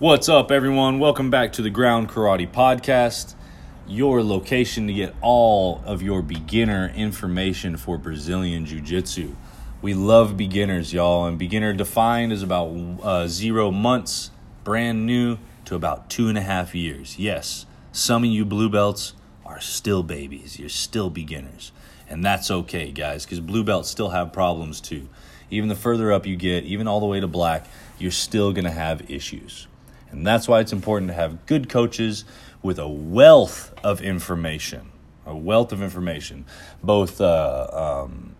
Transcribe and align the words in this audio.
What's 0.00 0.30
up, 0.30 0.50
everyone? 0.50 0.98
Welcome 0.98 1.28
back 1.28 1.52
to 1.52 1.60
the 1.60 1.68
Ground 1.68 2.08
Karate 2.08 2.50
Podcast, 2.50 3.34
your 3.86 4.22
location 4.22 4.86
to 4.86 4.94
get 4.94 5.14
all 5.20 5.82
of 5.84 6.00
your 6.00 6.22
beginner 6.22 6.90
information 6.96 7.76
for 7.76 7.98
Brazilian 7.98 8.64
Jiu 8.64 8.80
Jitsu. 8.80 9.36
We 9.82 9.92
love 9.92 10.38
beginners, 10.38 10.94
y'all, 10.94 11.26
and 11.26 11.38
beginner 11.38 11.74
defined 11.74 12.32
is 12.32 12.42
about 12.42 12.68
uh, 13.02 13.26
zero 13.26 13.70
months, 13.70 14.30
brand 14.64 15.04
new, 15.04 15.36
to 15.66 15.74
about 15.74 16.08
two 16.08 16.28
and 16.28 16.38
a 16.38 16.40
half 16.40 16.74
years. 16.74 17.18
Yes, 17.18 17.66
some 17.92 18.24
of 18.24 18.30
you 18.30 18.46
blue 18.46 18.70
belts 18.70 19.12
are 19.44 19.60
still 19.60 20.02
babies, 20.02 20.58
you're 20.58 20.70
still 20.70 21.10
beginners, 21.10 21.72
and 22.08 22.24
that's 22.24 22.50
okay, 22.50 22.90
guys, 22.90 23.26
because 23.26 23.40
blue 23.40 23.64
belts 23.64 23.90
still 23.90 24.08
have 24.08 24.32
problems 24.32 24.80
too. 24.80 25.10
Even 25.50 25.68
the 25.68 25.74
further 25.74 26.10
up 26.10 26.26
you 26.26 26.36
get, 26.36 26.64
even 26.64 26.88
all 26.88 27.00
the 27.00 27.06
way 27.06 27.20
to 27.20 27.28
black, 27.28 27.66
you're 27.98 28.10
still 28.10 28.54
going 28.54 28.64
to 28.64 28.70
have 28.70 29.10
issues. 29.10 29.66
And 30.12 30.26
that's 30.26 30.48
why 30.48 30.60
it's 30.60 30.72
important 30.72 31.08
to 31.08 31.14
have 31.14 31.46
good 31.46 31.68
coaches 31.68 32.24
with 32.62 32.78
a 32.78 32.88
wealth 32.88 33.72
of 33.84 34.00
information, 34.00 34.90
a 35.24 35.36
wealth 35.36 35.72
of 35.72 35.82
information, 35.82 36.44
both 36.82 37.20
uh, 37.20 38.04
um, 38.06 38.34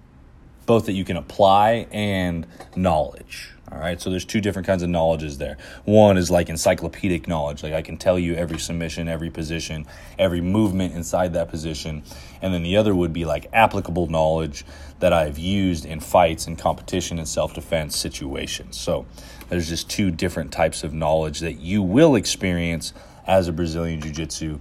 both 0.67 0.87
that 0.87 0.93
you 0.93 1.05
can 1.05 1.17
apply 1.17 1.87
and 1.91 2.47
knowledge. 2.77 3.51
All 3.73 3.79
right, 3.79 4.01
so 4.01 4.11
there's 4.11 4.25
two 4.25 4.41
different 4.41 4.67
kinds 4.67 4.83
of 4.83 4.89
knowledges 4.89 5.39
there. 5.39 5.57
One 5.85 6.17
is 6.17 6.29
like 6.29 6.49
encyclopedic 6.49 7.29
knowledge, 7.29 7.63
like 7.63 7.73
I 7.73 7.83
can 7.83 7.97
tell 7.97 8.19
you 8.19 8.35
every 8.35 8.59
submission, 8.59 9.07
every 9.07 9.31
position, 9.31 9.87
every 10.19 10.41
movement 10.41 10.95
inside 10.95 11.35
that 11.35 11.51
position. 11.51 12.03
And 12.43 12.53
then 12.53 12.65
the 12.65 12.77
other 12.77 12.97
would 12.97 13.13
be 13.13 13.25
like 13.25 13.47
applicable 13.53 14.09
knowledge 14.09 14.65
that 14.99 15.13
I've 15.13 15.39
used 15.39 15.85
in 15.85 16.01
fights 16.01 16.49
and 16.49 16.59
competition 16.59 17.19
and 17.19 17.29
self 17.29 17.55
defense 17.55 17.97
situations. 17.97 18.77
So 18.77 19.07
there's 19.51 19.69
just 19.69 19.89
two 19.89 20.11
different 20.11 20.51
types 20.51 20.83
of 20.83 20.93
knowledge 20.93 21.39
that 21.39 21.61
you 21.61 21.81
will 21.81 22.17
experience 22.17 22.93
as 23.25 23.47
a 23.47 23.53
Brazilian 23.53 24.01
Jiu 24.01 24.11
Jitsu 24.11 24.59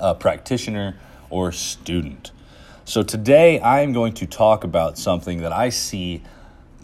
uh, 0.00 0.14
practitioner 0.14 0.96
or 1.28 1.50
student. 1.50 2.30
So 2.88 3.02
today 3.02 3.60
I'm 3.60 3.92
going 3.92 4.14
to 4.14 4.24
talk 4.24 4.64
about 4.64 4.96
something 4.96 5.42
that 5.42 5.52
I 5.52 5.68
see 5.68 6.22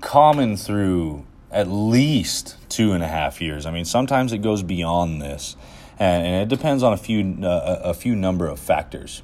common 0.02 0.58
through 0.58 1.24
at 1.50 1.66
least 1.66 2.58
two 2.68 2.92
and 2.92 3.02
a 3.02 3.08
half 3.08 3.40
years. 3.40 3.64
I 3.64 3.70
mean, 3.70 3.86
sometimes 3.86 4.30
it 4.34 4.42
goes 4.42 4.62
beyond 4.62 5.22
this, 5.22 5.56
and, 5.98 6.26
and 6.26 6.42
it 6.42 6.54
depends 6.54 6.82
on 6.82 6.92
a 6.92 6.98
few 6.98 7.38
uh, 7.42 7.80
a 7.82 7.94
few 7.94 8.14
number 8.14 8.46
of 8.46 8.60
factors. 8.60 9.22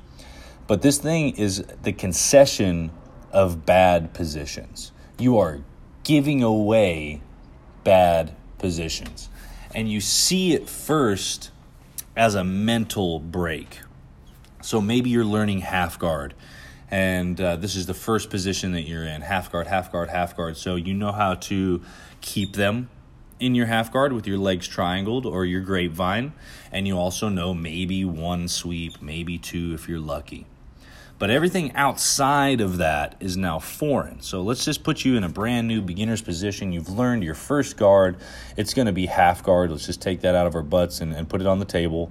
But 0.67 0.81
this 0.81 0.97
thing 0.97 1.37
is 1.37 1.63
the 1.83 1.93
concession 1.93 2.93
of 3.31 3.67
bad 3.67 4.15
positions. 4.15 4.91
You 5.19 5.37
are 5.37 5.61
giving 6.03 6.43
away 6.43 7.21
bad 7.85 8.35
positions, 8.57 9.29
and 9.75 9.93
you 9.93 10.01
see 10.01 10.55
it 10.55 10.67
first 10.67 11.51
as 12.17 12.35
a 12.35 12.43
mental 12.43 13.19
break. 13.19 13.81
So 14.63 14.81
maybe 14.81 15.11
you're 15.11 15.27
learning 15.27 15.61
half 15.61 15.99
guard 15.99 16.33
and 16.91 17.41
uh, 17.41 17.57
this 17.57 17.77
is 17.77 17.87
the 17.87 17.95
first 17.95 18.31
position 18.31 18.73
that 18.73 18.83
you're 18.83 19.05
in 19.05 19.21
half 19.21 19.51
guard 19.51 19.67
half 19.67 19.93
guard 19.93 20.11
half 20.11 20.37
guard 20.37 20.57
so 20.57 20.77
you 20.77 20.95
know 20.95 21.13
how 21.13 21.35
to 21.35 21.81
keep 22.21 22.55
them 22.55 22.89
in 23.39 23.55
your 23.55 23.67
half 23.67 23.93
guard 23.93 24.13
with 24.13 24.27
your 24.27 24.39
legs 24.39 24.67
triangled 24.67 25.25
or 25.25 25.45
your 25.45 25.61
grapevine 25.61 26.33
and 26.73 26.87
you 26.87 26.99
also 26.99 27.29
know 27.29 27.55
maybe 27.55 28.05
one 28.05 28.49
sweep 28.49 29.01
maybe 29.01 29.39
two 29.39 29.73
if 29.75 29.89
you're 29.89 30.01
lucky 30.01 30.47
but 31.21 31.29
everything 31.29 31.77
outside 31.77 32.63
of 32.63 32.79
that 32.79 33.15
is 33.21 33.37
now 33.37 33.59
foreign. 33.59 34.23
So 34.23 34.41
let's 34.41 34.65
just 34.65 34.83
put 34.83 35.05
you 35.05 35.19
in 35.19 35.23
a 35.23 35.29
brand 35.29 35.69
new 35.69 35.83
beginner's 35.83 36.23
position. 36.23 36.73
You've 36.73 36.89
learned 36.89 37.23
your 37.23 37.35
first 37.35 37.77
guard. 37.77 38.17
It's 38.57 38.73
going 38.73 38.87
to 38.87 38.93
be 38.93 39.05
half 39.05 39.45
guard. 39.45 39.71
Let's 39.71 39.85
just 39.85 40.01
take 40.01 40.23
that 40.23 40.35
out 40.35 40.47
of 40.47 40.55
our 40.55 40.63
butts 40.63 41.03
and, 41.03 41.13
and 41.13 41.29
put 41.29 41.43
it 41.43 41.47
on 41.47 41.59
the 41.59 41.67
table. 41.67 42.11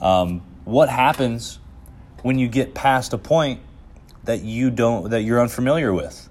Um, 0.00 0.42
what 0.64 0.88
happens 0.88 1.58
when 2.22 2.38
you 2.38 2.46
get 2.46 2.72
past 2.72 3.12
a 3.12 3.18
point 3.18 3.58
that 4.26 4.42
you 4.42 4.70
don't 4.70 5.10
that 5.10 5.22
you're 5.22 5.40
unfamiliar 5.40 5.92
with. 5.92 6.28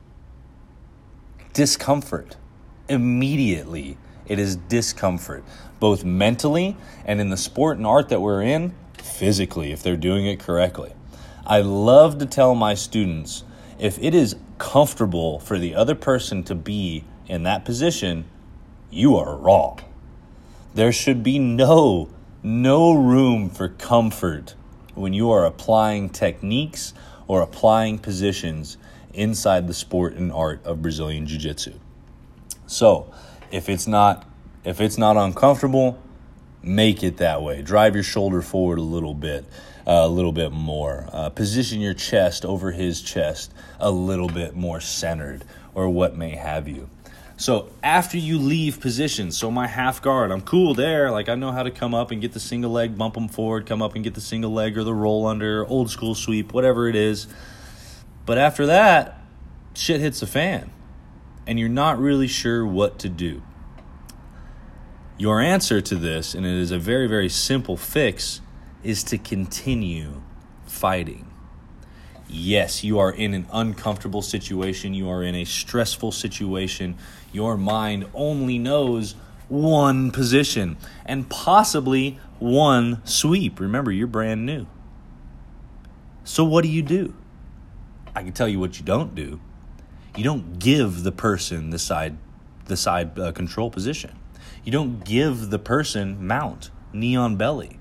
Discomfort. 1.54 2.38
Immediately, 2.88 3.98
it 4.28 4.38
is 4.38 4.56
discomfort, 4.56 5.44
both 5.80 6.04
mentally 6.04 6.78
and 7.06 7.20
in 7.20 7.30
the 7.30 7.38
sport 7.38 7.78
and 7.78 7.88
art 7.88 8.10
that 8.10 8.22
we're 8.22 8.44
in, 8.44 8.76
physically 9.02 9.72
if 9.72 9.82
they're 9.82 9.98
doing 9.98 10.26
it 10.26 10.40
correctly. 10.40 10.94
I 11.48 11.62
love 11.62 12.20
to 12.20 12.26
tell 12.26 12.54
my 12.54 12.76
students 12.76 13.44
if 13.80 13.98
it 14.00 14.14
is 14.14 14.36
comfortable 14.58 15.40
for 15.40 15.58
the 15.58 15.76
other 15.76 15.96
person 15.96 16.44
to 16.44 16.56
be 16.56 17.04
in 17.28 17.44
that 17.44 17.66
position, 17.66 18.26
you 18.90 19.16
are 19.18 19.36
wrong. 19.36 19.80
There 20.74 20.92
should 20.92 21.24
be 21.24 21.40
no 21.40 22.10
no 22.44 22.94
room 22.94 23.50
for 23.50 23.68
comfort 23.68 24.54
when 24.94 25.14
you 25.14 25.32
are 25.32 25.46
applying 25.46 26.10
techniques 26.10 26.94
or 27.28 27.42
applying 27.42 27.98
positions 27.98 28.78
inside 29.14 29.68
the 29.68 29.74
sport 29.74 30.14
and 30.14 30.32
art 30.32 30.64
of 30.66 30.82
Brazilian 30.82 31.26
Jiu 31.26 31.38
Jitsu. 31.38 31.74
So, 32.68 33.12
if 33.52 33.70
it's 33.70 33.88
not 33.88 34.28
if 34.64 34.82
it's 34.82 34.98
not 34.98 35.16
uncomfortable, 35.16 36.02
make 36.64 37.04
it 37.04 37.18
that 37.18 37.42
way. 37.44 37.62
Drive 37.62 37.94
your 37.94 38.04
shoulder 38.04 38.42
forward 38.42 38.80
a 38.80 38.84
little 38.84 39.14
bit, 39.14 39.46
uh, 39.86 40.02
a 40.04 40.08
little 40.08 40.32
bit 40.32 40.52
more. 40.52 41.08
Uh, 41.14 41.30
position 41.30 41.80
your 41.80 41.94
chest 41.94 42.44
over 42.44 42.72
his 42.72 43.02
chest 43.02 43.54
a 43.80 43.92
little 43.92 44.28
bit 44.28 44.56
more 44.56 44.82
centered, 44.82 45.46
or 45.76 45.88
what 45.90 46.16
may 46.16 46.32
have 46.32 46.68
you. 46.68 46.90
So 47.38 47.70
after 47.84 48.18
you 48.18 48.38
leave 48.38 48.80
position, 48.80 49.32
so 49.32 49.52
my 49.52 49.68
half 49.68 50.02
guard, 50.02 50.32
I'm 50.32 50.42
cool 50.42 50.74
there. 50.74 51.12
Like 51.12 51.28
I 51.28 51.36
know 51.36 51.52
how 51.52 51.64
to 51.64 51.72
come 51.72 51.94
up 51.94 52.12
and 52.12 52.22
get 52.22 52.32
the 52.32 52.40
single 52.40 52.72
leg, 52.72 52.98
bump 52.98 53.16
them 53.16 53.28
forward, 53.28 53.66
come 53.66 53.82
up 53.82 53.96
and 53.96 54.04
get 54.04 54.14
the 54.14 54.22
single 54.22 54.52
leg 54.52 54.78
or 54.78 54.84
the 54.84 54.94
roll 54.94 55.28
under, 55.28 55.66
old 55.66 55.90
school 55.90 56.16
sweep, 56.16 56.54
whatever 56.54 56.88
it 56.88 56.96
is. 56.96 57.28
But 58.26 58.38
after 58.38 58.66
that, 58.68 59.22
shit 59.74 60.00
hits 60.00 60.22
the 60.22 60.28
fan 60.28 60.72
and 61.46 61.60
you're 61.60 61.70
not 61.70 62.00
really 62.00 62.28
sure 62.28 62.66
what 62.66 63.00
to 63.00 63.10
do. 63.10 63.42
Your 65.18 65.40
answer 65.40 65.80
to 65.80 65.96
this, 65.96 66.34
and 66.34 66.46
it 66.46 66.54
is 66.54 66.72
a 66.72 66.80
very, 66.80 67.08
very 67.08 67.30
simple 67.30 67.78
fix, 67.78 68.42
is 68.84 69.04
to 69.06 69.18
continue 69.18 70.22
fighting. 70.66 71.35
Yes, 72.28 72.84
you 72.84 73.00
are 73.00 73.12
in 73.12 73.34
an 73.34 73.48
uncomfortable 73.52 74.22
situation. 74.22 74.94
You 74.94 75.10
are 75.10 75.24
in 75.24 75.36
a 75.36 75.46
stressful 75.46 76.12
situation. 76.12 76.98
Your 77.32 77.58
mind 77.58 78.08
only 78.14 78.58
knows 78.58 79.16
one 79.48 80.12
position 80.12 80.78
and 81.06 81.30
possibly 81.30 82.20
one 82.40 83.02
sweep. 83.06 83.60
Remember, 83.60 83.92
you're 83.92 84.08
brand 84.08 84.46
new. 84.46 84.66
So, 86.24 86.44
what 86.44 86.64
do 86.64 86.70
you 86.70 86.82
do? 86.82 87.14
I 88.16 88.24
can 88.24 88.34
tell 88.34 88.48
you 88.48 88.60
what 88.60 88.80
you 88.80 88.86
don't 88.86 89.14
do. 89.14 89.40
You 90.16 90.24
don't 90.24 90.58
give 90.58 91.04
the 91.04 91.12
person 91.12 91.70
the 91.70 91.80
side, 91.80 92.18
the 92.66 92.78
side 92.78 93.20
uh, 93.20 93.32
control 93.34 93.70
position. 93.70 94.18
You 94.64 94.72
don't 94.72 95.06
give 95.06 95.52
the 95.52 95.60
person 95.60 96.26
mount, 96.26 96.72
knee 96.92 97.16
on 97.16 97.36
belly. 97.36 97.80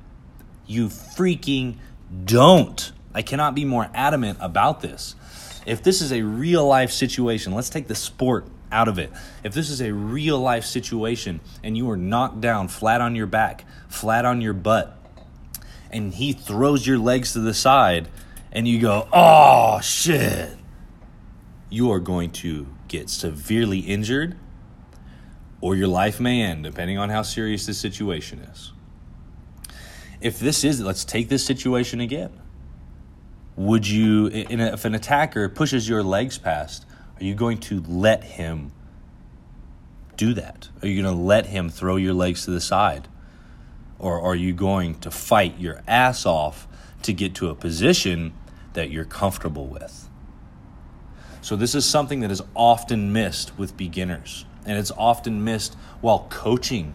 You 0.67 0.89
freaking 0.89 1.77
don't. 2.25 2.93
I 3.15 3.23
cannot 3.23 3.55
be 3.55 3.65
more 3.65 3.89
adamant 3.95 4.39
about 4.41 4.81
this. 4.81 5.15
If 5.67 5.83
this 5.83 6.03
is 6.03 6.13
a 6.13 6.23
real 6.23 6.67
life 6.67 6.91
situation, 6.91 7.55
let's 7.55 7.71
take 7.71 7.87
the 7.87 7.95
sport 7.95 8.47
out 8.71 8.89
of 8.89 8.99
it. 8.99 9.11
If 9.45 9.55
this 9.55 9.71
is 9.71 9.81
a 9.81 9.93
real 9.93 10.39
life 10.39 10.65
situation 10.65 11.41
and 11.63 11.77
you 11.77 11.89
are 11.91 11.97
knocked 11.97 12.41
down 12.41 12.69
flat 12.69 13.01
on 13.01 13.15
your 13.15 13.27
back, 13.27 13.65
flat 13.89 14.25
on 14.25 14.41
your 14.41 14.53
butt, 14.53 14.99
and 15.91 16.13
he 16.13 16.33
throws 16.33 16.87
your 16.87 16.99
legs 16.99 17.33
to 17.35 17.41
the 17.41 17.55
side 17.55 18.09
and 18.51 18.67
you 18.67 18.81
go, 18.81 19.09
oh 19.13 19.81
shit, 19.81 20.57
you 21.71 21.93
are 21.93 22.01
going 22.01 22.31
to 22.31 22.67
get 22.89 23.09
severely 23.09 23.79
injured 23.79 24.37
or 25.61 25.77
your 25.77 25.89
life 25.89 26.21
may 26.21 26.43
end, 26.43 26.65
depending 26.65 26.99
on 26.99 27.09
how 27.09 27.23
serious 27.23 27.65
the 27.65 27.75
situation 27.75 28.41
is. 28.41 28.73
If 30.21 30.39
this 30.39 30.65
is, 30.65 30.81
let's 30.81 31.05
take 31.05 31.29
this 31.29 31.45
situation 31.45 32.01
again 32.01 32.41
would 33.57 33.87
you 33.87 34.27
if 34.33 34.85
an 34.85 34.95
attacker 34.95 35.49
pushes 35.49 35.89
your 35.89 36.03
legs 36.03 36.39
past 36.39 36.87
are 37.21 37.25
you 37.25 37.35
going 37.35 37.59
to 37.59 37.81
let 37.87 38.25
him 38.25 38.73
do 40.17 40.35
that? 40.35 40.69
Are 40.83 40.89
you 40.89 41.03
going 41.03 41.15
to 41.15 41.23
let 41.23 41.47
him 41.47 41.69
throw 41.69 41.97
your 41.97 42.15
legs 42.15 42.45
to 42.45 42.51
the 42.51 42.61
side? 42.61 43.09
Or 43.99 44.21
are 44.21 44.35
you 44.35 44.53
going 44.53 44.99
to 45.01 45.11
fight 45.11 45.59
your 45.59 45.83
ass 45.87 46.27
off 46.27 46.67
to 47.03 47.13
get 47.13 47.35
to 47.37 47.49
a 47.51 47.55
position 47.55 48.35
that 48.73 48.91
you're 48.91 49.05
comfortable 49.05 49.67
with? 49.67 50.09
So 51.41 51.57
this 51.57 51.75
is 51.75 51.85
something 51.85 52.21
that 52.21 52.31
is 52.31 52.43
often 52.55 53.13
missed 53.13 53.57
with 53.59 53.77
beginners 53.77 54.45
and 54.67 54.79
it's 54.79 54.91
often 54.93 55.45
missed 55.45 55.75
while 56.01 56.27
coaching 56.31 56.95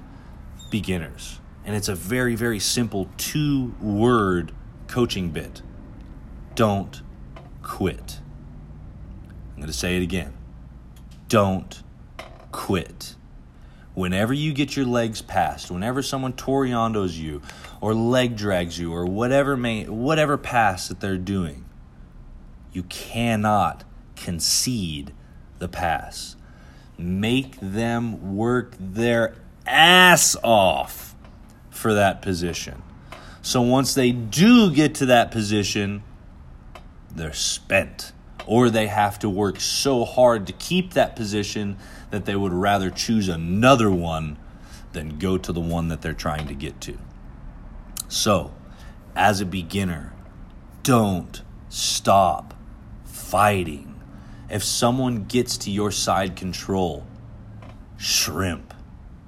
beginners. 0.71 1.39
And 1.63 1.75
it's 1.75 1.87
a 1.87 1.95
very 1.95 2.35
very 2.35 2.59
simple 2.59 3.09
two 3.17 3.75
word 3.79 4.51
coaching 4.87 5.29
bit 5.29 5.61
don't 6.55 7.01
quit. 7.61 8.19
I'm 9.51 9.57
going 9.57 9.67
to 9.67 9.73
say 9.73 9.97
it 9.97 10.03
again. 10.03 10.33
Don't 11.27 11.83
quit. 12.51 13.15
whenever 13.99 14.33
you 14.33 14.53
get 14.53 14.77
your 14.77 14.85
legs 14.85 15.21
passed, 15.21 15.69
whenever 15.69 16.01
someone 16.01 16.31
toreandos 16.31 17.17
you 17.17 17.41
or 17.81 17.93
leg 17.93 18.37
drags 18.37 18.79
you 18.79 18.93
or 18.93 19.05
whatever 19.05 19.57
may 19.57 19.83
whatever 19.83 20.37
pass 20.37 20.87
that 20.87 21.01
they're 21.01 21.17
doing, 21.17 21.65
you 22.71 22.81
cannot 22.83 23.83
concede 24.15 25.13
the 25.57 25.67
pass. 25.67 26.37
Make 26.97 27.59
them 27.59 28.37
work 28.37 28.73
their 28.79 29.35
ass 29.67 30.37
off 30.43 31.13
for 31.69 31.93
that 31.93 32.21
position. 32.21 32.81
So 33.41 33.61
once 33.61 33.93
they 33.93 34.11
do 34.11 34.71
get 34.71 34.95
to 34.95 35.07
that 35.07 35.29
position, 35.29 36.03
they're 37.19 37.33
spent. 37.33 38.11
Or 38.45 38.69
they 38.69 38.87
have 38.87 39.19
to 39.19 39.29
work 39.29 39.59
so 39.59 40.05
hard 40.05 40.47
to 40.47 40.53
keep 40.53 40.93
that 40.93 41.15
position 41.15 41.77
that 42.09 42.25
they 42.25 42.35
would 42.35 42.53
rather 42.53 42.89
choose 42.89 43.29
another 43.29 43.91
one 43.91 44.37
than 44.93 45.19
go 45.19 45.37
to 45.37 45.53
the 45.53 45.59
one 45.59 45.89
that 45.89 46.01
they're 46.01 46.13
trying 46.13 46.47
to 46.47 46.55
get 46.55 46.81
to. 46.81 46.97
So, 48.07 48.51
as 49.15 49.39
a 49.39 49.45
beginner, 49.45 50.13
don't 50.81 51.41
stop 51.69 52.55
fighting. 53.05 54.01
If 54.49 54.63
someone 54.63 55.25
gets 55.25 55.57
to 55.59 55.71
your 55.71 55.91
side 55.91 56.35
control, 56.35 57.05
shrimp, 57.97 58.73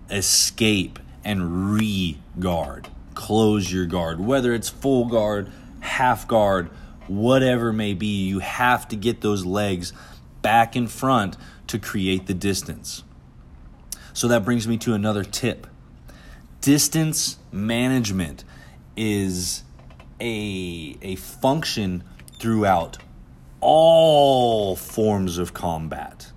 escape, 0.10 0.98
and 1.24 1.76
re 1.76 2.18
guard. 2.40 2.88
Close 3.14 3.72
your 3.72 3.86
guard. 3.86 4.20
Whether 4.20 4.54
it's 4.54 4.70
full 4.70 5.06
guard, 5.06 5.52
half 5.82 6.28
guard, 6.28 6.72
whatever 7.18 7.72
may 7.74 7.94
be, 7.94 8.26
you 8.26 8.40
have 8.40 8.88
to 8.90 8.96
get 8.96 9.22
those 9.22 9.46
legs 9.46 9.94
back 10.42 10.76
in 10.76 10.88
front 10.88 11.38
to 11.68 11.80
create 11.80 12.28
the 12.28 12.34
distance. 12.34 13.04
So 14.14 14.28
that 14.28 14.44
brings 14.44 14.68
me 14.68 14.78
to 14.80 14.94
another 14.94 15.24
tip. 15.24 15.68
Distance 16.62 17.38
management 17.52 18.44
is 18.96 19.64
a, 20.20 20.98
a 21.02 21.16
function 21.16 22.04
throughout 22.40 22.98
all 23.60 24.76
forms 24.76 25.38
of 25.38 25.54
combat. 25.54 26.32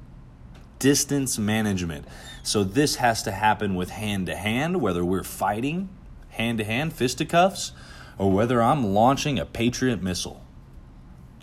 Distance 0.79 1.39
management. 1.39 2.07
So 2.43 2.63
this 2.63 2.97
has 2.97 3.23
to 3.23 3.33
happen 3.33 3.75
with 3.75 3.91
hand 3.91 4.27
to 4.27 4.37
hand, 4.37 4.81
whether 4.81 5.05
we're 5.05 5.25
fighting 5.25 5.89
hand 6.35 6.59
to 6.59 6.65
hand, 6.65 6.93
fisticuffs, 6.93 7.73
or 8.19 8.31
whether 8.31 8.63
I'm 8.63 8.93
launching 8.93 9.39
a 9.39 9.45
Patriot 9.45 10.03
missile. 10.03 10.44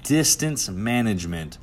Distance 0.03 0.69
management 0.69 1.57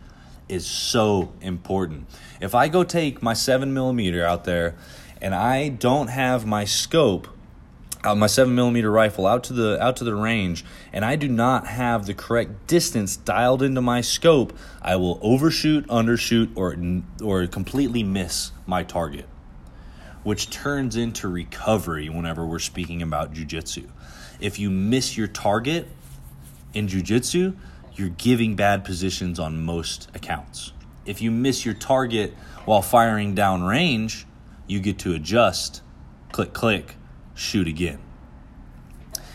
is 0.49 0.67
so 0.67 1.33
important. 1.41 2.07
If 2.41 2.55
I 2.55 2.69
go 2.69 2.85
take 2.85 3.23
my 3.23 3.35
seven 3.35 3.75
millimeter 3.75 4.25
out 4.25 4.45
there 4.45 4.77
and 5.21 5.35
I 5.35 5.69
don't 5.69 6.09
have 6.09 6.47
my 6.47 6.65
scope, 6.65 7.29
uh, 8.05 8.15
my 8.15 8.29
seven 8.29 8.55
millimeter 8.55 8.91
rifle 8.91 9.27
out 9.27 9.45
to 9.45 9.53
the 9.53 9.83
out 9.83 9.97
to 9.97 10.05
the 10.05 10.15
range, 10.15 10.65
and 10.93 11.05
I 11.05 11.17
do 11.17 11.29
not 11.29 11.67
have 11.67 12.07
the 12.07 12.15
correct 12.15 12.69
distance 12.69 13.17
dialed 13.17 13.63
into 13.63 13.81
my 13.81 14.01
scope, 14.01 14.57
I 14.81 14.97
will 14.97 15.19
overshoot, 15.21 15.87
undershoot, 15.89 16.57
or 16.57 16.77
or 17.23 17.47
completely 17.49 18.05
miss 18.05 18.53
my 18.67 18.85
target, 18.85 19.27
which 20.23 20.49
turns 20.49 20.97
into 20.97 21.27
recovery 21.27 22.09
whenever 22.09 22.47
we're 22.47 22.61
speaking 22.61 23.03
about 23.03 23.35
jujitsu. 23.35 23.89
If 24.39 24.61
you 24.61 24.71
miss 24.71 25.17
your 25.17 25.27
target 25.27 25.89
in 26.73 26.87
jujitsu, 26.87 27.57
you're 27.99 28.11
giving 28.11 28.55
bad 28.55 28.85
positions 28.85 29.39
on 29.39 29.65
most 29.65 30.09
accounts. 30.15 30.73
If 31.05 31.21
you 31.21 31.31
miss 31.31 31.65
your 31.65 31.75
target 31.75 32.35
while 32.65 32.83
firing 32.83 33.35
down 33.35 33.63
range, 33.65 34.27
you 34.67 34.79
get 34.81 34.99
to 35.01 35.15
adjust, 35.15 35.83
click, 36.31 36.53
click, 36.53 36.97
shoot 37.35 37.67
again. 37.67 37.99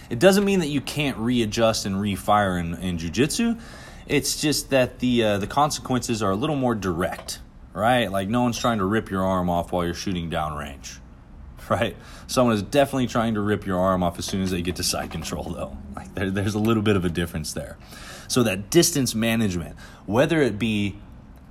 It 0.10 0.20
doesn't 0.20 0.46
mean 0.46 0.60
that 0.60 0.68
you 0.68 0.82
can't 0.82 1.18
readjust 1.18 1.86
and 1.86 1.96
refire 1.96 2.60
in, 2.60 2.76
in 2.76 2.98
jujitsu. 2.98 3.60
It's 4.06 4.40
just 4.40 4.70
that 4.70 5.00
the 5.00 5.24
uh, 5.24 5.38
the 5.40 5.48
consequences 5.48 6.22
are 6.22 6.32
a 6.32 6.36
little 6.36 6.58
more 6.58 6.76
direct, 6.76 7.40
right? 7.74 8.12
Like 8.12 8.28
no 8.28 8.44
one's 8.44 8.58
trying 8.58 8.78
to 8.78 8.86
rip 8.86 9.10
your 9.10 9.24
arm 9.24 9.50
off 9.50 9.72
while 9.72 9.86
you're 9.86 9.94
shooting 9.94 10.30
down 10.30 10.56
range, 10.56 11.00
right? 11.70 11.96
Someone 12.28 12.54
is 12.54 12.62
definitely 12.62 13.08
trying 13.08 13.34
to 13.36 13.42
rip 13.42 13.66
your 13.66 13.80
arm 13.80 14.04
off 14.04 14.20
as 14.20 14.26
soon 14.26 14.42
as 14.42 14.52
they 14.52 14.62
get 14.62 14.76
to 14.76 14.84
side 14.84 15.10
control, 15.10 15.46
though. 15.46 15.78
Like 15.96 16.14
there, 16.14 16.30
there's 16.30 16.56
a 16.56 16.60
little 16.60 16.84
bit 16.84 16.96
of 16.96 17.06
a 17.06 17.10
difference 17.10 17.54
there. 17.54 17.78
So 18.28 18.44
that 18.44 18.70
distance 18.70 19.14
management, 19.14 19.76
whether 20.06 20.42
it 20.42 20.58
be 20.58 21.00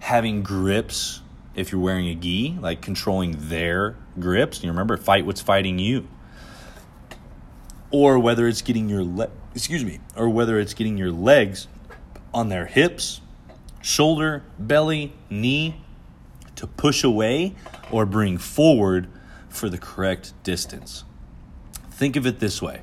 having 0.00 0.42
grips 0.42 1.20
if 1.54 1.70
you're 1.70 1.80
wearing 1.80 2.08
a 2.08 2.14
gi, 2.14 2.58
like 2.60 2.80
controlling 2.80 3.36
their 3.38 3.96
grips, 4.18 4.62
you 4.62 4.70
remember 4.70 4.96
fight 4.96 5.26
what's 5.26 5.40
fighting 5.40 5.78
you. 5.78 6.08
Or 7.90 8.18
whether 8.18 8.48
it's 8.48 8.62
getting 8.62 8.88
your 8.88 9.04
le- 9.04 9.30
excuse 9.54 9.84
me, 9.84 10.00
or 10.16 10.28
whether 10.28 10.58
it's 10.58 10.74
getting 10.74 10.96
your 10.96 11.10
legs 11.10 11.68
on 12.32 12.48
their 12.48 12.66
hips, 12.66 13.20
shoulder, 13.82 14.42
belly, 14.58 15.12
knee 15.28 15.82
to 16.56 16.66
push 16.66 17.04
away 17.04 17.54
or 17.90 18.06
bring 18.06 18.38
forward 18.38 19.08
for 19.48 19.68
the 19.68 19.78
correct 19.78 20.32
distance. 20.42 21.04
Think 21.90 22.16
of 22.16 22.26
it 22.26 22.40
this 22.40 22.62
way 22.62 22.80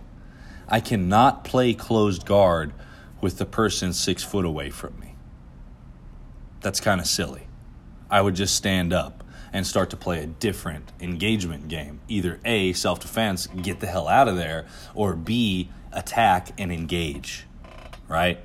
I 0.68 0.80
cannot 0.80 1.44
play 1.44 1.74
closed 1.74 2.26
guard 2.26 2.72
with 3.22 3.38
the 3.38 3.46
person 3.46 3.94
six 3.94 4.24
foot 4.24 4.46
away 4.46 4.70
from 4.70 5.00
me. 5.00 5.16
That's 6.62 6.80
kind 6.80 7.00
of 7.00 7.08
silly. 7.08 7.48
I 8.10 8.22
would 8.22 8.36
just 8.36 8.56
stand 8.56 8.92
up 8.92 9.24
and 9.54 9.66
start 9.66 9.90
to 9.92 9.98
play 9.98 10.24
a 10.24 10.28
different 10.28 10.92
engagement 11.00 11.68
game. 11.68 12.02
Either 12.08 12.40
A, 12.46 12.74
self 12.74 13.00
defense, 13.00 13.48
get 13.48 13.80
the 13.80 13.88
hell 13.88 14.08
out 14.08 14.28
of 14.28 14.36
there, 14.36 14.68
or 14.94 15.16
B, 15.16 15.70
attack 15.92 16.50
and 16.58 16.72
engage, 16.72 17.46
right? 18.08 18.40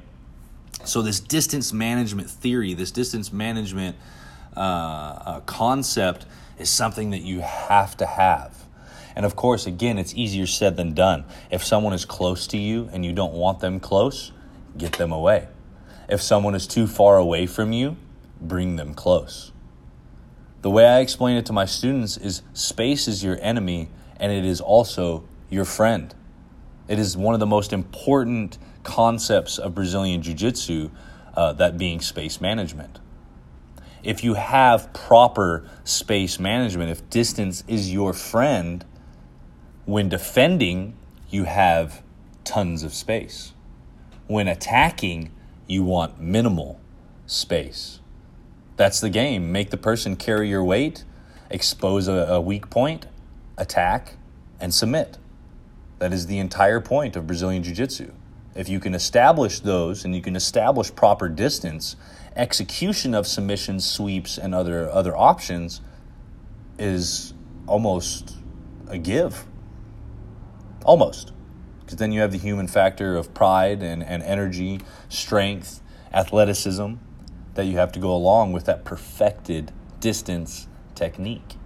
So, 0.85 1.03
this 1.03 1.21
distance 1.21 1.73
management 1.73 2.31
theory, 2.31 2.75
this 2.75 2.91
distance 2.91 3.33
management 3.33 3.97
uh, 4.57 4.61
uh, 4.61 5.41
concept 5.41 6.27
is 6.59 6.69
something 6.69 7.11
that 7.11 7.23
you 7.23 7.41
have 7.41 7.97
to 7.99 8.07
have. 8.07 8.65
And 9.17 9.25
of 9.25 9.37
course, 9.37 9.67
again, 9.67 9.99
it's 9.99 10.15
easier 10.15 10.47
said 10.47 10.77
than 10.77 10.93
done. 10.93 11.25
If 11.51 11.65
someone 11.65 11.93
is 11.93 12.05
close 12.05 12.47
to 12.49 12.59
you 12.59 12.89
and 12.93 13.05
you 13.05 13.13
don't 13.13 13.33
want 13.33 13.61
them 13.61 13.79
close, 13.79 14.33
get 14.77 14.95
them 14.95 15.13
away. 15.13 15.49
If 16.09 16.21
someone 16.21 16.55
is 16.55 16.67
too 16.67 16.87
far 16.87 17.17
away 17.17 17.47
from 17.47 17.73
you, 17.73 17.97
bring 18.41 18.77
them 18.77 18.95
close. 18.95 19.53
The 20.63 20.71
way 20.71 20.87
I 20.87 21.01
explain 21.01 21.37
it 21.37 21.47
to 21.47 21.53
my 21.53 21.65
students 21.65 22.17
is 22.17 22.43
space 22.53 23.09
is 23.09 23.23
your 23.23 23.39
enemy 23.41 23.91
and 24.19 24.33
it 24.33 24.45
is 24.45 24.61
also 24.61 25.25
your 25.51 25.65
friend. 25.65 26.15
It 26.89 26.99
is 26.99 27.17
one 27.17 27.35
of 27.35 27.41
the 27.41 27.47
most 27.47 27.73
important 27.73 28.59
concepts 28.83 29.59
of 29.59 29.75
Brazilian 29.75 30.23
Jiu 30.23 30.35
Jitsu, 30.35 30.91
uh, 31.35 31.53
that 31.55 31.79
being 31.79 32.01
space 32.01 32.41
management. 32.41 33.01
If 34.03 34.23
you 34.23 34.35
have 34.35 34.93
proper 34.93 35.67
space 35.85 36.39
management, 36.39 36.91
if 36.91 37.09
distance 37.09 37.65
is 37.67 37.91
your 37.91 38.13
friend, 38.13 38.85
when 39.87 40.11
defending, 40.11 40.95
you 41.31 41.45
have 41.45 42.03
tons 42.45 42.83
of 42.83 42.93
space. 42.93 43.54
When 44.27 44.49
attacking, 44.49 45.31
you 45.67 45.85
want 45.85 46.21
minimal 46.21 46.81
space. 47.27 48.01
That's 48.77 49.01
the 49.01 49.11
game. 49.11 49.53
Make 49.53 49.71
the 49.71 49.77
person 49.77 50.17
carry 50.17 50.49
your 50.49 50.65
weight, 50.65 51.05
expose 51.51 52.09
a, 52.09 52.13
a 52.13 52.41
weak 52.41 52.71
point, 52.71 53.07
attack, 53.57 54.17
and 54.59 54.75
submit. 54.75 55.19
That 55.99 56.13
is 56.13 56.27
the 56.27 56.39
entire 56.39 56.81
point 56.81 57.17
of 57.17 57.27
Brazilian 57.27 57.63
Jiu 57.63 57.75
Jitsu. 57.75 58.13
If 58.55 58.69
you 58.69 58.81
can 58.81 58.95
establish 58.95 59.61
those 59.61 60.05
and 60.05 60.15
you 60.15 60.23
can 60.23 60.37
establish 60.37 60.95
proper 60.95 61.29
distance, 61.29 61.97
execution 62.37 63.15
of 63.15 63.27
submissions, 63.27 63.85
sweeps, 63.85 64.39
and 64.39 64.55
other, 64.55 64.91
other 64.91 65.17
options 65.17 65.81
is 66.79 67.35
almost 67.67 68.37
a 68.89 68.99
give. 68.99 69.45
Almost 70.85 71.33
because 71.85 71.99
then 71.99 72.13
you 72.13 72.21
have 72.21 72.33
the 72.33 72.39
human 72.39 72.67
factor 72.67 73.17
of 73.17 73.35
pride 73.35 73.83
and, 73.83 74.03
and 74.03 74.23
energy, 74.23 74.81
strength, 75.09 75.83
athleticism 76.13 76.95
that 77.55 77.65
you 77.67 77.77
have 77.77 77.93
to 77.93 77.99
go 77.99 78.15
along 78.15 78.53
with 78.53 78.65
that 78.65 78.85
perfected 78.85 79.73
distance 80.01 80.67
technique. 80.95 81.57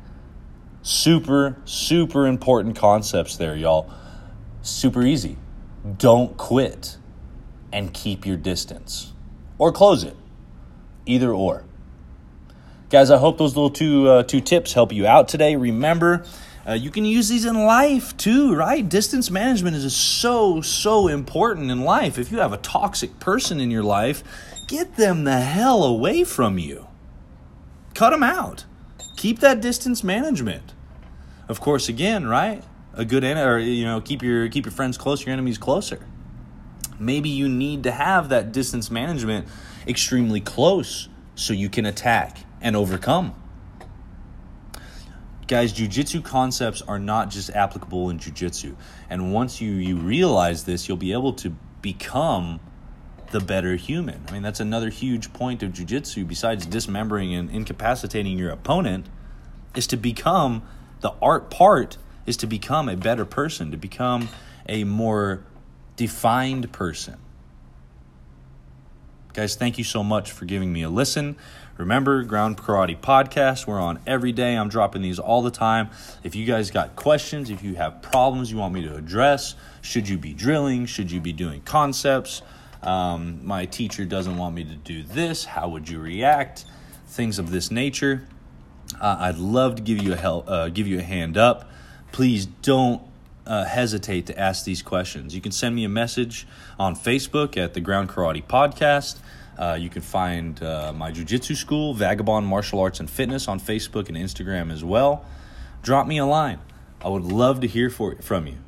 Super, 0.82 1.56
super 1.64 2.26
important 2.26 2.76
concepts 2.76 3.36
there, 3.36 3.54
y'all. 3.54 3.92
Super 4.62 5.02
easy. 5.02 5.36
Don't 5.96 6.36
quit 6.36 6.98
and 7.72 7.92
keep 7.92 8.26
your 8.26 8.36
distance 8.36 9.12
or 9.58 9.72
close 9.72 10.02
it. 10.02 10.16
Either 11.06 11.32
or. 11.32 11.64
Guys, 12.90 13.10
I 13.10 13.18
hope 13.18 13.38
those 13.38 13.54
little 13.54 13.70
two, 13.70 14.08
uh, 14.08 14.22
two 14.22 14.40
tips 14.40 14.72
help 14.72 14.92
you 14.92 15.06
out 15.06 15.28
today. 15.28 15.56
Remember, 15.56 16.24
uh, 16.68 16.74
you 16.74 16.90
can 16.90 17.04
use 17.04 17.28
these 17.28 17.46
in 17.46 17.54
life 17.64 18.14
too, 18.18 18.54
right? 18.54 18.86
Distance 18.86 19.30
management 19.30 19.76
is 19.76 19.96
so, 19.96 20.60
so 20.60 21.08
important 21.08 21.70
in 21.70 21.80
life. 21.80 22.18
If 22.18 22.30
you 22.30 22.38
have 22.38 22.52
a 22.52 22.58
toxic 22.58 23.18
person 23.18 23.58
in 23.58 23.70
your 23.70 23.82
life, 23.82 24.22
get 24.68 24.96
them 24.96 25.24
the 25.24 25.40
hell 25.40 25.82
away 25.82 26.24
from 26.24 26.58
you. 26.58 26.86
Cut 27.94 28.10
them 28.10 28.22
out. 28.22 28.66
Keep 29.16 29.40
that 29.40 29.60
distance 29.60 30.04
management. 30.04 30.74
of 31.48 31.60
course, 31.60 31.88
again, 31.88 32.26
right? 32.26 32.62
A 32.92 33.04
good 33.04 33.24
en- 33.24 33.38
or 33.38 33.58
you 33.58 33.84
know, 33.84 34.00
keep 34.02 34.22
your 34.22 34.48
keep 34.48 34.66
your 34.66 34.72
friends 34.72 34.98
close, 34.98 35.24
your 35.24 35.32
enemies 35.32 35.56
closer. 35.56 36.06
Maybe 37.00 37.30
you 37.30 37.48
need 37.48 37.84
to 37.84 37.90
have 37.90 38.28
that 38.28 38.52
distance 38.52 38.90
management 38.90 39.48
extremely 39.86 40.40
close 40.40 41.08
so 41.34 41.54
you 41.54 41.70
can 41.70 41.86
attack 41.86 42.38
and 42.60 42.76
overcome. 42.76 43.34
Guys, 45.48 45.72
jujitsu 45.72 46.22
concepts 46.22 46.82
are 46.82 46.98
not 46.98 47.30
just 47.30 47.48
applicable 47.48 48.10
in 48.10 48.18
jujitsu. 48.18 48.76
And 49.08 49.32
once 49.32 49.62
you, 49.62 49.72
you 49.72 49.96
realize 49.96 50.64
this, 50.64 50.86
you'll 50.86 50.98
be 50.98 51.14
able 51.14 51.32
to 51.34 51.56
become 51.80 52.60
the 53.30 53.40
better 53.40 53.74
human. 53.76 54.22
I 54.28 54.32
mean, 54.32 54.42
that's 54.42 54.60
another 54.60 54.90
huge 54.90 55.32
point 55.32 55.62
of 55.62 55.72
jujitsu, 55.72 56.28
besides 56.28 56.66
dismembering 56.66 57.34
and 57.34 57.50
incapacitating 57.50 58.38
your 58.38 58.50
opponent, 58.50 59.06
is 59.74 59.86
to 59.86 59.96
become 59.96 60.62
the 61.00 61.14
art 61.22 61.50
part 61.50 61.96
is 62.26 62.36
to 62.38 62.46
become 62.46 62.90
a 62.90 62.96
better 62.96 63.24
person, 63.24 63.70
to 63.70 63.78
become 63.78 64.28
a 64.68 64.84
more 64.84 65.44
defined 65.96 66.70
person. 66.72 67.16
Guys, 69.38 69.54
thank 69.54 69.78
you 69.78 69.84
so 69.84 70.02
much 70.02 70.32
for 70.32 70.46
giving 70.46 70.72
me 70.72 70.82
a 70.82 70.90
listen. 70.90 71.36
Remember, 71.76 72.24
Ground 72.24 72.58
Karate 72.58 72.98
Podcast. 72.98 73.68
We're 73.68 73.78
on 73.78 74.00
every 74.04 74.32
day. 74.32 74.56
I'm 74.56 74.68
dropping 74.68 75.00
these 75.00 75.20
all 75.20 75.42
the 75.42 75.50
time. 75.52 75.90
If 76.24 76.34
you 76.34 76.44
guys 76.44 76.72
got 76.72 76.96
questions, 76.96 77.48
if 77.48 77.62
you 77.62 77.76
have 77.76 78.02
problems 78.02 78.50
you 78.50 78.58
want 78.58 78.74
me 78.74 78.82
to 78.82 78.96
address, 78.96 79.54
should 79.80 80.08
you 80.08 80.18
be 80.18 80.34
drilling? 80.34 80.86
Should 80.86 81.12
you 81.12 81.20
be 81.20 81.32
doing 81.32 81.60
concepts? 81.60 82.42
Um, 82.82 83.46
my 83.46 83.66
teacher 83.66 84.04
doesn't 84.04 84.36
want 84.36 84.56
me 84.56 84.64
to 84.64 84.74
do 84.74 85.04
this. 85.04 85.44
How 85.44 85.68
would 85.68 85.88
you 85.88 86.00
react? 86.00 86.64
Things 87.06 87.38
of 87.38 87.52
this 87.52 87.70
nature. 87.70 88.26
Uh, 89.00 89.18
I'd 89.20 89.38
love 89.38 89.76
to 89.76 89.82
give 89.82 90.02
you 90.02 90.14
a 90.14 90.16
help, 90.16 90.50
uh, 90.50 90.68
give 90.68 90.88
you 90.88 90.98
a 90.98 91.04
hand 91.04 91.38
up. 91.38 91.70
Please 92.10 92.46
don't 92.46 93.02
uh, 93.48 93.64
hesitate 93.64 94.26
to 94.26 94.38
ask 94.38 94.64
these 94.64 94.82
questions. 94.82 95.34
You 95.34 95.40
can 95.40 95.52
send 95.52 95.74
me 95.74 95.82
a 95.84 95.88
message 95.88 96.46
on 96.78 96.94
Facebook 96.94 97.56
at 97.56 97.74
the 97.74 97.80
Ground 97.80 98.10
Karate 98.10 98.44
Podcast. 98.44 99.18
Uh, 99.58 99.76
you 99.80 99.88
can 99.88 100.02
find 100.02 100.62
uh, 100.62 100.92
my 100.92 101.10
Jiu-Jitsu 101.10 101.56
school, 101.56 101.94
Vagabond 101.94 102.46
Martial 102.46 102.78
Arts 102.78 103.00
and 103.00 103.10
Fitness, 103.10 103.48
on 103.48 103.58
Facebook 103.58 104.08
and 104.08 104.16
Instagram 104.16 104.70
as 104.72 104.84
well. 104.84 105.24
Drop 105.82 106.06
me 106.06 106.18
a 106.18 106.26
line. 106.26 106.60
I 107.00 107.08
would 107.08 107.24
love 107.24 107.60
to 107.60 107.66
hear 107.66 107.90
for, 107.90 108.14
from 108.16 108.46
you. 108.46 108.58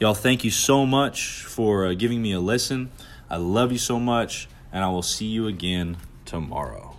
Y'all, 0.00 0.14
thank 0.14 0.42
you 0.42 0.50
so 0.50 0.84
much 0.86 1.44
for 1.44 1.86
uh, 1.86 1.94
giving 1.94 2.20
me 2.20 2.32
a 2.32 2.40
listen. 2.40 2.90
I 3.30 3.36
love 3.36 3.72
you 3.72 3.78
so 3.78 4.00
much, 4.00 4.48
and 4.72 4.82
I 4.82 4.88
will 4.88 5.02
see 5.02 5.26
you 5.26 5.46
again 5.46 5.98
tomorrow. 6.24 6.95